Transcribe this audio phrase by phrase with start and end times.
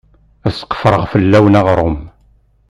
[0.47, 1.97] Ad sqefreɣ fell-awen aɣrum.